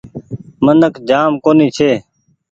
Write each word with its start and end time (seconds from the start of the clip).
منک 0.65 0.93
جآم 1.09 1.31
ڪونيٚ 1.43 1.73
ڇي۔ 1.77 1.91